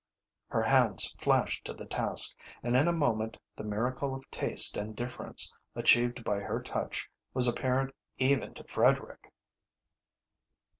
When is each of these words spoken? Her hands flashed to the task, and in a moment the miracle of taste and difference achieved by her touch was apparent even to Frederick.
Her 0.47 0.63
hands 0.63 1.13
flashed 1.19 1.63
to 1.65 1.75
the 1.75 1.85
task, 1.85 2.35
and 2.63 2.75
in 2.75 2.87
a 2.87 2.91
moment 2.91 3.37
the 3.55 3.63
miracle 3.63 4.15
of 4.15 4.27
taste 4.31 4.75
and 4.75 4.95
difference 4.95 5.53
achieved 5.75 6.23
by 6.23 6.39
her 6.39 6.59
touch 6.59 7.07
was 7.35 7.47
apparent 7.47 7.93
even 8.17 8.55
to 8.55 8.63
Frederick. 8.63 9.31